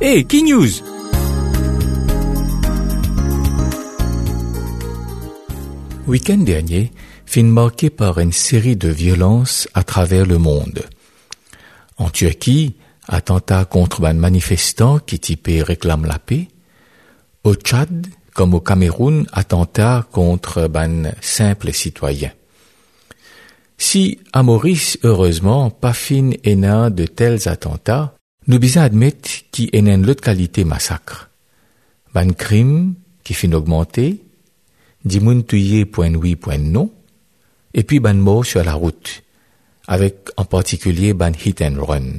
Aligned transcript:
Hey, 0.00 0.24
King 0.24 0.46
News 0.46 0.80
Week-end 6.06 6.38
dernier, 6.38 6.92
fin 7.26 7.42
marqué 7.42 7.90
par 7.90 8.20
une 8.20 8.30
série 8.30 8.76
de 8.76 8.90
violences 8.90 9.66
à 9.74 9.82
travers 9.82 10.24
le 10.24 10.38
monde. 10.38 10.84
En 11.96 12.10
Turquie, 12.10 12.76
attentat 13.08 13.64
contre 13.64 14.04
un 14.04 14.12
manifestant 14.12 15.00
qui 15.00 15.18
typé 15.18 15.62
réclame 15.64 16.06
la 16.06 16.20
paix. 16.20 16.46
Au 17.42 17.56
Tchad, 17.56 18.06
comme 18.34 18.54
au 18.54 18.60
Cameroun, 18.60 19.26
attentat 19.32 20.06
contre 20.12 20.70
un 20.72 21.10
simple 21.20 21.72
citoyen. 21.72 22.30
Si 23.78 24.20
à 24.32 24.44
Maurice, 24.44 24.96
heureusement, 25.02 25.70
pas 25.70 25.92
fin 25.92 26.30
ena 26.44 26.88
de 26.88 27.04
tels 27.04 27.48
attentats, 27.48 28.14
nous 28.48 28.58
bisons 28.58 28.80
admettre 28.80 29.28
qu'il 29.52 29.68
y 29.72 29.76
a 29.76 29.94
une 29.94 30.08
autre 30.08 30.22
qualité 30.22 30.64
massacre. 30.64 31.30
Ban 32.14 32.30
crime 32.30 32.94
qui 33.22 33.34
fin 33.34 33.52
augmenter, 33.52 34.24
moun 35.20 35.44
point 35.44 36.14
oui 36.14 36.36
non, 36.58 36.90
et 37.74 37.84
puis 37.84 38.00
ban 38.00 38.14
mort 38.14 38.46
sur 38.46 38.64
la 38.64 38.72
route, 38.72 39.22
avec 39.86 40.30
en 40.38 40.46
particulier 40.46 41.12
ban 41.12 41.32
hit 41.32 41.60
and 41.60 41.84
run. 41.84 42.14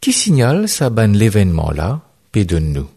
Qui 0.00 0.14
signale 0.14 0.68
ça 0.68 0.88
ban 0.88 1.08
l'événement 1.08 1.70
là, 1.70 2.00
pédonne-nous? 2.32 2.88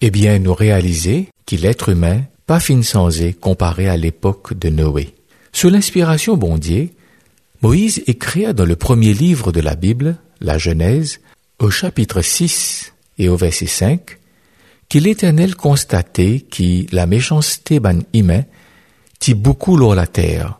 Eh 0.00 0.10
bien, 0.10 0.38
nous 0.40 0.54
réaliser 0.54 1.28
qu'il 1.46 1.60
l'être 1.60 1.90
humain 1.90 2.22
pas 2.46 2.60
fin 2.60 2.82
sans 2.82 3.10
comparé 3.40 3.88
à 3.88 3.96
l'époque 3.96 4.54
de 4.54 4.68
Noé. 4.68 5.14
Sous 5.52 5.68
l'inspiration 5.68 6.36
bondier, 6.36 6.94
Moïse 7.60 8.02
écrit 8.06 8.52
dans 8.54 8.64
le 8.64 8.74
premier 8.74 9.12
livre 9.12 9.52
de 9.52 9.60
la 9.60 9.76
Bible, 9.76 10.16
la 10.40 10.58
Genèse, 10.58 11.20
au 11.62 11.70
chapitre 11.70 12.22
6 12.22 12.92
et 13.18 13.28
au 13.28 13.36
verset 13.36 13.66
5, 13.66 14.18
qu'il 14.88 15.04
l'Éternel 15.04 15.54
constatait 15.54 16.40
que 16.40 16.94
la 16.94 17.06
méchanceté 17.06 17.78
ban 17.78 18.00
humain 18.12 18.44
ti 19.18 19.34
beaucoup 19.34 19.76
l'or 19.76 19.94
la 19.94 20.06
terre, 20.06 20.58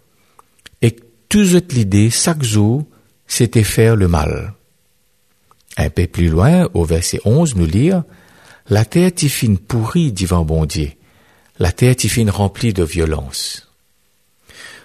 et 0.81 0.93
que 0.93 1.03
toute 1.29 1.73
l'idée 1.73 2.11
chaque 2.11 2.43
jour 2.43 2.85
c'était 3.27 3.65
faire 3.65 3.97
le 3.97 4.09
mal. 4.09 4.55
Un 5.77 5.91
peu 5.91 6.07
plus 6.07 6.29
loin, 6.29 6.69
au 6.75 6.85
verset 6.85 7.21
11, 7.25 7.57
nous 7.57 7.67
lire, 7.67 8.05
la 8.69 8.85
terre 8.85 9.13
ti 9.13 9.29
fin 9.29 9.57
pourrie 9.57 10.13
divin 10.13 10.43
bondier, 10.43 10.99
la 11.59 11.73
terre 11.73 11.97
ti 11.97 12.09
fin 12.09 12.31
remplie 12.31 12.73
de 12.73 12.85
violence. 12.85 13.69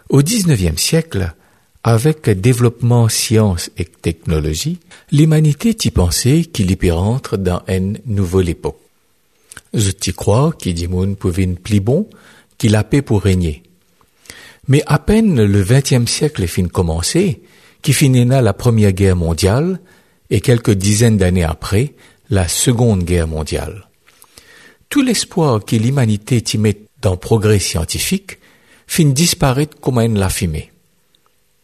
Au 0.10 0.24
XIXe 0.24 0.82
siècle, 0.82 1.34
avec 1.88 2.30
développement 2.30 3.08
science 3.08 3.72
et 3.78 3.86
technologie, 3.86 4.78
l'humanité 5.10 5.74
t'y 5.74 5.90
pensait 5.90 6.42
qu'il 6.44 6.70
y 6.70 6.76
dans 6.76 7.62
une 7.70 7.98
nouvelle 8.06 8.50
époque. 8.50 8.78
Je 9.74 9.92
t'y 9.92 10.12
crois 10.12 10.52
qu'il 10.52 10.74
dit 10.74 10.90
moun 10.90 11.16
pouvait 11.16 11.48
plus 11.48 11.80
bon, 11.80 12.10
qu'il 12.58 12.76
a 12.76 12.84
paix 12.84 13.02
pour 13.02 13.22
régner. 13.22 13.64
Mais 14.68 14.84
à 14.86 15.00
peine 15.00 15.42
le 15.42 15.64
XXe 15.64 16.12
siècle 16.12 16.46
fin 16.48 16.68
commencé, 16.68 17.42
qui 17.82 17.94
finira 17.94 18.42
la 18.42 18.52
première 18.52 18.92
guerre 18.92 19.16
mondiale, 19.16 19.80
et 20.30 20.42
quelques 20.42 20.72
dizaines 20.72 21.16
d'années 21.16 21.46
après, 21.46 21.94
la 22.30 22.50
seconde 22.50 23.06
guerre 23.06 23.30
mondiale. 23.30 23.88
Tout 24.90 25.04
l'espoir 25.04 25.64
que 25.64 25.78
l'humanité 25.78 26.42
t'y 26.42 26.58
met 26.58 26.82
dans 27.02 27.16
progrès 27.16 27.60
scientifique 27.60 28.40
fin 28.88 29.06
disparaître 29.06 29.80
comme 29.80 30.00
une 30.00 30.20
la 30.20 30.28
fumée. 30.28 30.70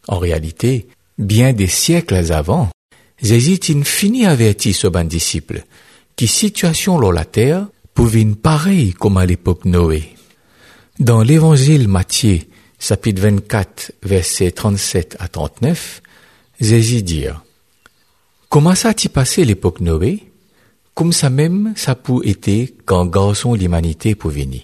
En 0.07 0.19
réalité, 0.19 0.87
bien 1.17 1.53
des 1.53 1.67
siècles 1.67 2.31
avant, 2.31 2.69
Zézitine 3.21 3.85
fini 3.85 4.25
averti 4.25 4.73
ce 4.73 4.87
ban 4.87 5.05
disciple, 5.05 5.63
qui 6.15 6.27
situation 6.27 6.99
dans 6.99 7.11
la 7.11 7.25
terre 7.25 7.67
pouvait 7.93 8.25
pareille 8.25 8.93
comme 8.93 9.17
à 9.17 9.25
l'époque 9.25 9.65
Noé. 9.65 10.09
Dans 10.99 11.21
l'évangile 11.21 11.87
Matthieu, 11.87 12.39
chapitre 12.79 13.21
24, 13.21 13.93
versets 14.03 14.51
37 14.51 15.17
à 15.19 15.27
39, 15.27 16.01
Zézi 16.59 17.01
dit, 17.01 17.25
Comment 18.49 18.75
ça 18.75 18.93
t'y 18.93 19.09
passé 19.09 19.45
l'époque 19.45 19.79
Noé? 19.79 20.23
Comme 20.93 21.13
ça 21.13 21.29
même, 21.29 21.73
ça 21.75 21.95
peut 21.95 22.21
été 22.23 22.75
quand 22.85 23.05
garçon 23.05 23.55
l'humanité 23.55 24.15
pour 24.15 24.31
venir. 24.31 24.61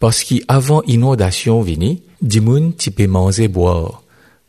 Parce 0.00 0.24
qu'avant 0.24 0.82
inondation 0.84 1.60
vini, 1.60 2.02
dimoun 2.22 2.72
type 2.72 3.00
manger 3.00 3.48
boire. 3.48 4.02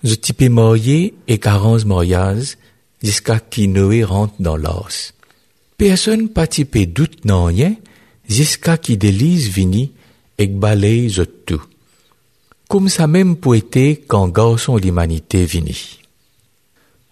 Je 0.04 0.16
type 0.16 0.42
marier 0.44 1.14
et 1.28 1.40
carence 1.40 1.86
mariage 1.86 2.58
jusqu'à 3.04 3.40
qui 3.40 3.68
Noé 3.68 4.04
rentre 4.04 4.36
dans 4.40 4.56
l'os. 4.56 5.14
Personne 5.78 6.30
pas 6.30 6.48
type 6.48 6.78
doute 6.94 7.26
non 7.26 7.46
rien 7.46 7.76
jusqu'à 8.30 8.78
qui 8.78 8.98
délise 8.98 9.50
vini 9.50 9.92
et 10.38 10.48
balaye 10.48 11.14
tout. 11.46 11.62
Comme 12.70 12.88
ça 12.88 13.08
même 13.08 13.36
pour 13.36 13.56
été 13.56 14.02
quand 14.08 14.28
garçon 14.30 14.78
l'humanité 14.78 15.44
vini. 15.44 16.00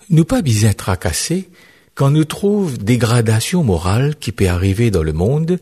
Nous 0.10 0.24
pas 0.24 0.42
bien 0.42 0.72
tracassés 0.74 1.50
quand 1.96 2.12
nous 2.12 2.26
trouve 2.26 2.78
dégradation 2.78 3.64
morale 3.64 4.16
qui 4.16 4.32
peut 4.32 4.48
arriver 4.48 4.92
dans 4.92 5.04
le 5.04 5.14
monde 5.14 5.60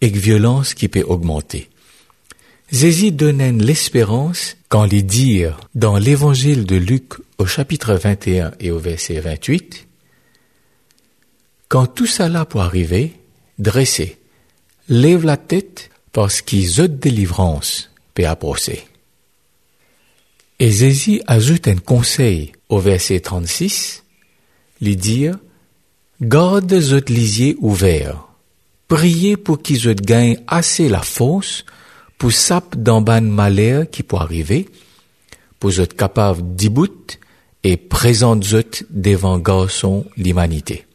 et 0.00 0.10
violence 0.10 0.74
qui 0.74 0.88
peut 0.88 1.02
augmenter. 1.02 1.70
Jésus 2.70 3.12
donnait 3.12 3.52
l'espérance 3.52 4.56
quand 4.68 4.84
les 4.84 5.02
dire 5.02 5.58
dans 5.74 5.96
l'évangile 5.96 6.66
de 6.66 6.76
Luc 6.76 7.14
au 7.38 7.46
chapitre 7.46 7.94
21 7.94 8.52
et 8.60 8.70
au 8.70 8.78
verset 8.78 9.20
28, 9.20 9.86
quand 11.68 11.86
tout 11.86 12.06
cela 12.06 12.44
pour 12.44 12.60
arriver, 12.60 13.14
dressez, 13.58 14.18
lève 14.90 15.24
la 15.24 15.38
tête 15.38 15.90
parce 16.12 16.42
qu'ils 16.42 16.82
ont 16.82 16.88
délivrance 16.88 17.90
peut 18.12 18.26
approcher. 18.26 18.84
Et 20.58 20.70
Jésus 20.70 21.22
ajoute 21.26 21.68
un 21.68 21.76
conseil 21.76 22.52
au 22.68 22.80
verset 22.80 23.20
36, 23.20 24.04
lui 24.82 24.96
dire, 24.96 25.38
garde 26.20 26.74
votre 26.74 27.12
lisier 27.12 27.56
ouvert, 27.60 28.28
priez 28.88 29.38
pour 29.38 29.62
qu'ils 29.62 29.94
gagnent 29.94 30.42
assez 30.46 30.90
la 30.90 31.02
force 31.02 31.64
pour 32.18 32.32
sap 32.32 32.76
dans 32.76 33.00
ban 33.00 33.22
malheur 33.22 33.88
qui 33.88 34.02
peut 34.02 34.16
arriver, 34.16 34.68
pour 35.60 35.78
être 35.78 35.96
capable 35.96 36.42
bout 36.42 37.18
et 37.64 37.76
présente 37.76 38.44
zot 38.44 38.84
devant 38.90 39.38
garçon 39.38 40.04
l'humanité. 40.16 40.86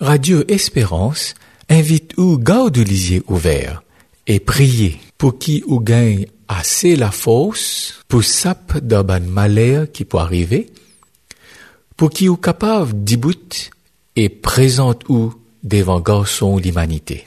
Radio 0.00 0.44
Espérance 0.48 1.34
invite 1.68 2.16
ou 2.16 2.38
garde 2.38 2.78
lisier 2.78 3.22
ouvert 3.28 3.82
et 4.26 4.40
prier 4.40 5.00
pour 5.18 5.38
qui 5.38 5.62
ou 5.66 5.80
gagne 5.80 6.26
assez 6.48 6.96
la 6.96 7.10
force 7.10 8.04
pour 8.08 8.24
sap 8.24 8.78
ban 8.78 9.20
malheur 9.20 9.90
qui 9.90 10.04
peut 10.04 10.18
arriver, 10.18 10.70
pour 11.96 12.10
qui 12.10 12.28
ou 12.28 12.36
capable 12.36 12.92
bout 12.92 13.70
et 14.16 14.28
présente 14.28 15.08
ou 15.08 15.32
devant 15.62 16.00
garçon 16.00 16.58
l'humanité. 16.58 17.26